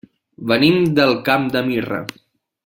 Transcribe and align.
Venim 0.51 0.79
del 1.01 1.13
Camp 1.29 1.47
de 1.57 1.63
Mirra. 1.69 2.01